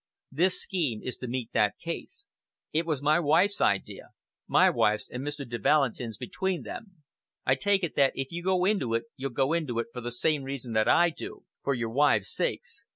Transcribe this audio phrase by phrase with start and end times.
[0.31, 2.25] This scheme is to meet that case.
[2.73, 4.09] It's my wife's idea
[4.47, 5.47] my wife's and Mr.
[5.47, 7.03] de Valentin's between them.
[7.45, 10.11] I take it that if you go into it you'll go into it for the
[10.11, 12.87] same reason that I do for your wives' sakes.